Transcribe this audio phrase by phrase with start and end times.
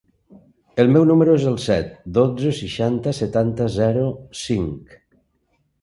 [0.83, 4.11] El meu número es el set, dotze, seixanta, setanta, zero,
[4.45, 5.01] cinc.